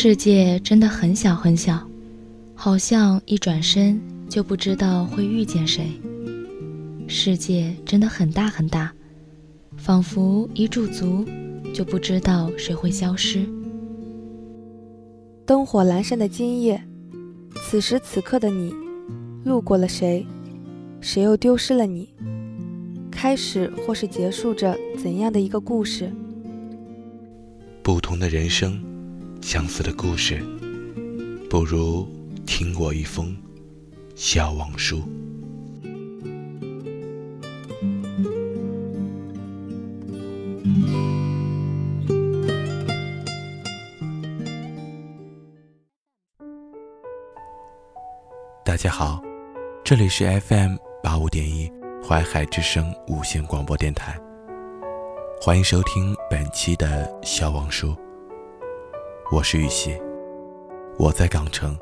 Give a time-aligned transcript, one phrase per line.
[0.00, 1.84] 世界真的很小很小，
[2.54, 5.90] 好像一转身就不知道会遇见谁。
[7.08, 8.92] 世界真的很大很大，
[9.76, 11.24] 仿佛一驻足
[11.74, 13.44] 就不知道谁会消失。
[15.44, 16.80] 灯火阑珊的今夜，
[17.64, 18.72] 此时此刻的你，
[19.44, 20.24] 路过了谁？
[21.00, 22.08] 谁又丢失了你？
[23.10, 26.08] 开始或是结束着怎样的一个故事？
[27.82, 28.80] 不同的人生，
[29.48, 30.44] 相似的故事，
[31.48, 32.06] 不如
[32.44, 33.34] 听我一封
[34.14, 35.02] 小往书。
[48.62, 49.22] 大家好，
[49.82, 51.72] 这里是 FM 八五点一
[52.06, 54.14] 淮海之声无线广播电台，
[55.40, 57.96] 欢迎收听本期的小王书。
[59.30, 60.00] 我是玉溪，
[60.98, 61.78] 我在港城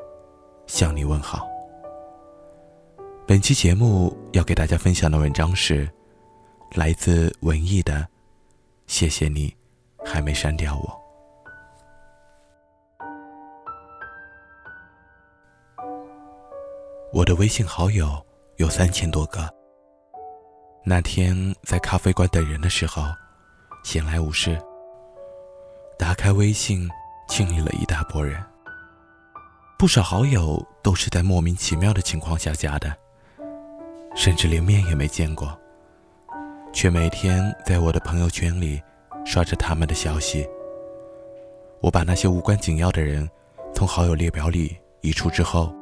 [0.65, 1.47] 向你问好。
[3.25, 5.89] 本期节目要给大家分享的文章是
[6.73, 8.05] 来自文艺的，
[8.85, 9.55] 谢谢你
[10.03, 11.01] 还没删掉我。
[17.13, 18.21] 我的微信好友
[18.57, 19.49] 有三千多个。
[20.83, 23.03] 那天在咖啡馆等人的时候，
[23.85, 24.61] 闲来无事，
[25.97, 26.89] 打开微信
[27.27, 28.41] 清理了一大波人。
[29.77, 32.95] 不少好友都是在莫名其妙的情况下加的，
[34.15, 35.57] 甚至连面也没见过，
[36.73, 38.81] 却每天在我的朋友圈里
[39.25, 40.47] 刷着他们的消息。
[41.81, 43.29] 我把那些无关紧要的人
[43.73, 45.73] 从好友列表里移除之后。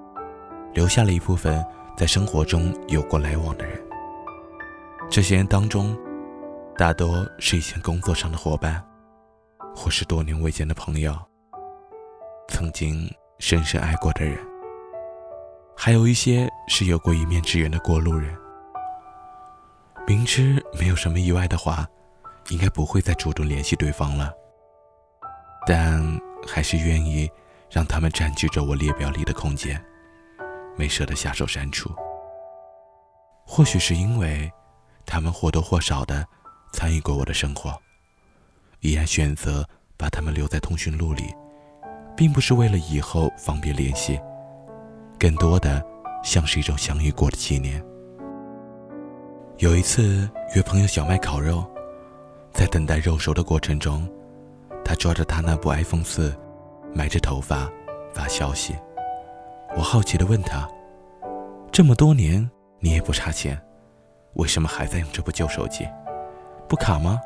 [0.74, 3.82] 留下了一部分在生活中有过来往的人。
[5.10, 5.98] 这些人当中，
[6.78, 8.86] 大多是以前工作上的伙伴，
[9.74, 11.18] 或是多年未见的朋友，
[12.48, 14.38] 曾经深深爱过的人，
[15.76, 18.36] 还有一些是有过一面之缘的过路人。
[20.08, 21.88] 明知没有什么意外的话，
[22.50, 24.32] 应该不会再主动联系对方了，
[25.66, 26.02] 但
[26.48, 27.30] 还是愿意
[27.70, 29.84] 让他们占据着我列表里的空间。
[30.78, 31.90] 没舍得下手删除，
[33.46, 34.52] 或许是因为
[35.06, 36.26] 他们或多或少的
[36.74, 37.74] 参与过我的生活，
[38.82, 39.68] 依然选择
[39.98, 41.34] 把他们留在通讯录里，
[42.16, 44.20] 并不是为了以后方便联系，
[45.20, 45.84] 更多的
[46.24, 47.84] 像是一种相遇过的纪念。
[49.58, 51.66] 有一次约朋友小麦烤肉，
[52.52, 54.08] 在等待肉熟的过程中，
[54.84, 56.36] 他抓着他那部 iPhone 四，
[56.94, 57.70] 埋着头发
[58.14, 58.76] 发消息。
[59.78, 60.68] 我好奇地问他
[61.72, 62.50] ：“这么多年
[62.80, 63.62] 你也不差钱，
[64.36, 65.88] 为什么还在用这部旧手机？
[66.68, 67.20] 不卡吗？”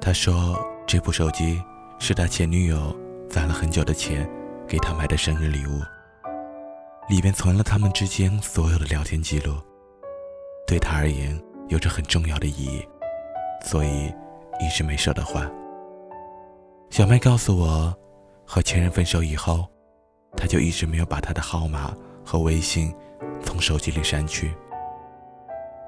[0.00, 1.62] 他说：“这部手机
[1.98, 2.96] 是他前女友
[3.30, 4.28] 攒了很久的钱
[4.66, 5.80] 给他买的生日礼物，
[7.08, 9.54] 里边存了他们之间所有的聊天记录，
[10.66, 12.84] 对他而言有着很重要的意义，
[13.64, 14.12] 所以
[14.60, 15.48] 一直没舍得换。”
[16.90, 17.96] 小麦告诉我，
[18.44, 19.64] 和前任分手以后。
[20.36, 21.92] 他就一直没有把他的号码
[22.24, 22.94] 和微信
[23.42, 24.54] 从手机里删去。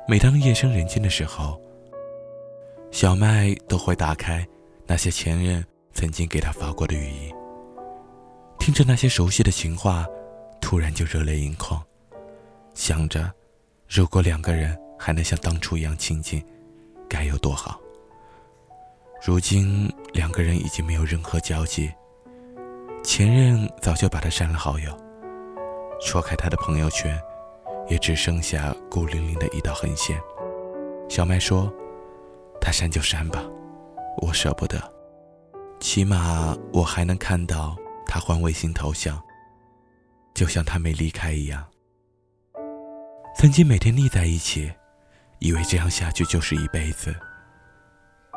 [0.08, 1.60] 每当夜深人静的时候，
[2.90, 4.44] 小麦都会打开
[4.84, 7.34] 那些前任曾经给他发过的语音，
[8.58, 10.06] 听着那些熟悉的情话，
[10.60, 11.82] 突然就热泪盈眶，
[12.74, 13.32] 想着
[13.88, 16.44] 如果两个人还能像当初一样亲近，
[17.08, 17.78] 该有多好。
[19.24, 21.92] 如今两个人已经没有任何交集。
[23.04, 24.96] 前任早就把他删了好友，
[26.00, 27.20] 戳开他的朋友圈，
[27.88, 30.20] 也只剩下孤零零的一道横线。
[31.08, 31.72] 小麦说
[32.60, 33.44] ：“他删就删吧，
[34.18, 34.91] 我舍不得，
[35.82, 37.76] 起码我还能看到
[38.06, 39.20] 他换微信头像，
[40.32, 41.68] 就像他没离开一样。
[43.36, 44.72] 曾经每天腻在一起，
[45.40, 47.12] 以为这样下去就是一辈子，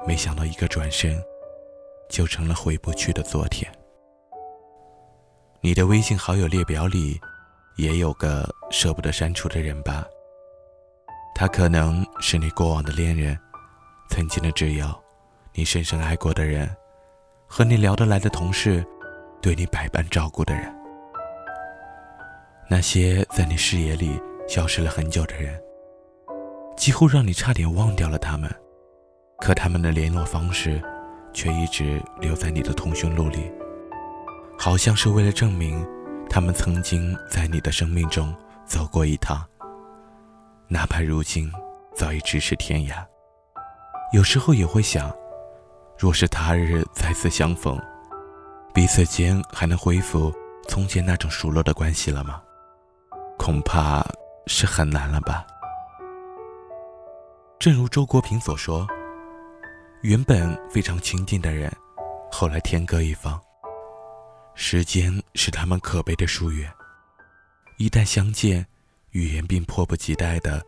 [0.07, 1.23] 没想到一个转身，
[2.09, 3.71] 就成了回不去的昨天。”
[5.61, 7.21] 你的微信好友列表里，
[7.75, 10.03] 也有个舍不得删除的人吧？
[11.35, 13.37] 他可能是你过往的恋人，
[14.09, 14.91] 曾经的挚友，
[15.53, 16.75] 你深深爱过的人，
[17.57, 18.85] 和你聊得来的同事，
[19.41, 20.75] 对你百般照顾的人。
[22.67, 25.57] 那些在你视野里消失了很久的人，
[26.75, 28.53] 几乎让你差点忘掉了他们，
[29.39, 30.83] 可他们的联络方式，
[31.31, 33.49] 却一直留在你的通讯录里。
[34.59, 35.81] 好像是为了证明，
[36.29, 38.35] 他们曾经在你的生命中
[38.65, 39.41] 走过一趟。
[40.67, 41.49] 哪怕如今
[41.93, 42.95] 早已咫尺天涯，
[44.11, 45.09] 有时候也会想，
[45.97, 47.79] 若是他日再次相逢，
[48.73, 50.33] 彼此间还能恢复
[50.67, 52.41] 从前那种熟络的关系了吗？
[53.37, 54.05] 恐怕
[54.47, 55.45] 是很难了吧。
[57.59, 58.85] 正如周国平所说，
[60.01, 61.71] 原本非常亲近的人，
[62.31, 63.39] 后来天各一方。
[64.53, 66.71] 时间是他们可悲的疏远，
[67.77, 68.65] 一旦相见，
[69.11, 70.61] 语言便迫不及待地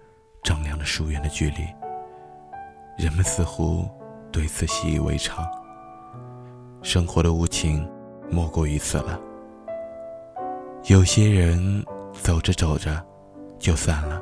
[0.43, 1.65] 丈量了疏远的距离。
[2.97, 3.89] 人们似乎
[4.37, 5.43] 对此习以为常。
[6.83, 7.89] 生活的无情，
[8.29, 9.19] 莫过于此了。
[10.83, 13.03] 有些人走着走着
[13.57, 14.21] 就散了，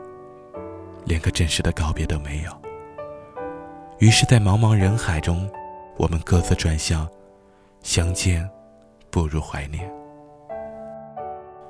[1.03, 2.61] 连个正式的告别都没有。
[3.99, 5.51] 于是，在茫茫人海中，
[5.97, 7.05] 我们各自转向，
[7.81, 8.49] 相见。
[9.11, 9.89] 不如怀念。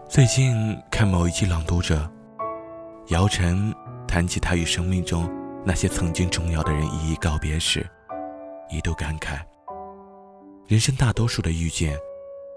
[0.07, 2.07] 最近看某一期《朗读者》，
[3.07, 3.73] 姚晨
[4.07, 5.27] 谈起他与生命中
[5.65, 7.83] 那些曾经重要的人一一告别时，
[8.69, 9.39] 一度感慨：
[10.67, 11.97] 人生大多数的遇见，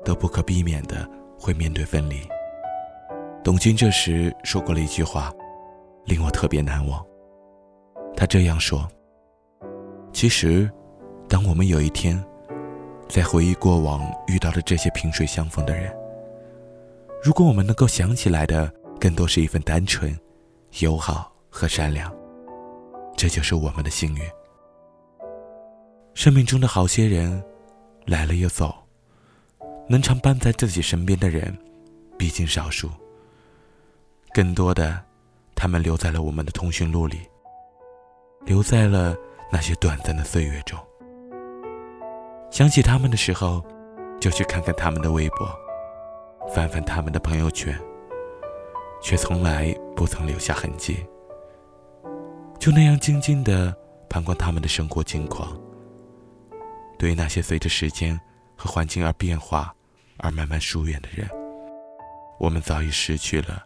[0.05, 1.09] 都不可避免的
[1.39, 2.27] 会面对分离。
[3.45, 5.33] 董卿这时说过了一句话，
[6.05, 7.05] 令我特别难忘。
[8.17, 8.89] 他这样说
[10.13, 10.71] ：“其实，
[11.29, 12.21] 当我们有一天……”
[13.09, 15.91] 在回忆过往遇到的这些萍水相逢的人，
[17.23, 18.71] 如果我们能够想起来的
[19.01, 20.15] 更多是一份单纯、
[20.81, 22.15] 友好和善良，
[23.17, 24.23] 这就是我们的幸运。
[26.19, 27.41] 生命中的好些人
[28.05, 28.75] 来了又走，
[29.89, 31.57] 能常伴在自己身边的人
[32.19, 32.91] 毕竟少数。
[34.35, 35.01] 更多的，
[35.55, 37.21] 他们留在了我们的通讯录里，
[38.45, 39.15] 留在了
[39.53, 40.77] 那些短暂的岁月中。
[42.51, 43.65] 想起他们的时候，
[44.21, 45.49] 就去看看他们的微博，
[46.53, 47.79] 翻翻他们的朋友圈，
[49.01, 51.07] 却从来不曾留下痕迹。
[52.59, 53.73] 就那样静静的
[54.11, 55.57] 旁观他们的生活近况。
[56.99, 58.19] 对于那些随着时间
[58.57, 59.75] 和环境而变化
[60.19, 61.29] 而慢慢疏远的人，
[62.39, 63.65] 我们早已失去了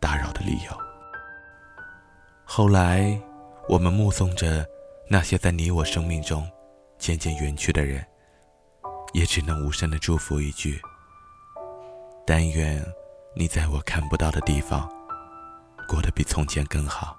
[0.00, 0.76] 打扰的理由。
[2.44, 3.20] 后来，
[3.68, 4.66] 我们目送着
[5.08, 6.48] 那些在你我生命中
[6.98, 8.04] 渐渐远去的人。
[9.12, 10.80] 也只能无声的祝福一句：
[12.24, 12.80] 但愿
[13.34, 14.88] 你在我看不到的地方，
[15.88, 17.18] 过得比从前更好。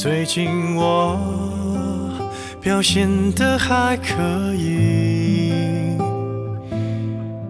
[0.00, 1.18] 最近我
[2.62, 5.98] 表现的还可以。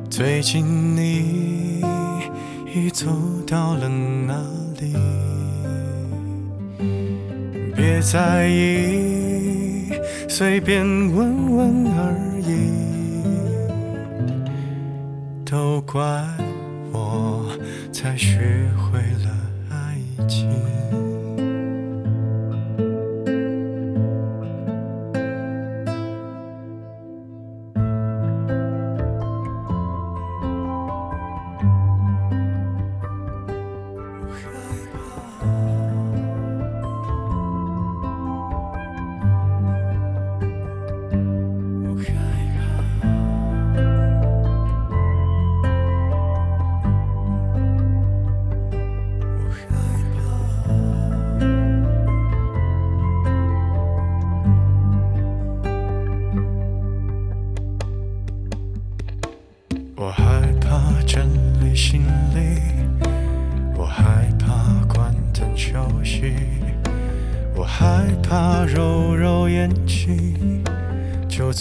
[0.08, 0.64] 最近
[0.96, 1.82] 你
[2.74, 3.06] 已走
[3.46, 4.34] 到了哪
[4.80, 4.96] 里？
[7.76, 9.90] 别在意，
[10.26, 12.72] 随便问问而已。
[15.44, 16.02] 都怪
[16.92, 17.44] 我
[17.92, 18.87] 才学会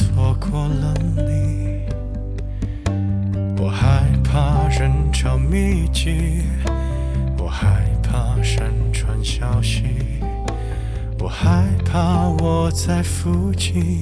[0.08, 1.82] 错过了你。
[3.60, 6.44] 我害怕人潮密集，
[7.38, 9.84] 我害怕山川消息，
[11.20, 14.02] 我害怕我在附近，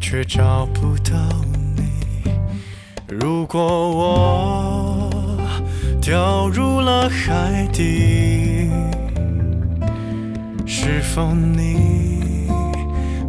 [0.00, 1.16] 却找不到
[1.74, 2.32] 你。
[3.08, 5.10] 如果我
[6.00, 8.70] 掉入了海底，
[10.64, 12.27] 是否你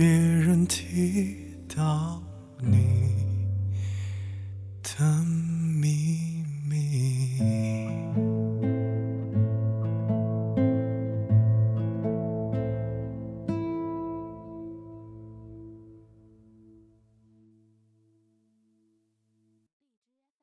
[0.00, 1.36] 别人提
[1.76, 2.22] 到
[2.58, 2.99] 你。